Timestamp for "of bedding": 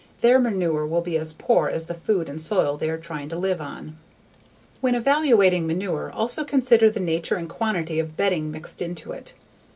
7.99-8.49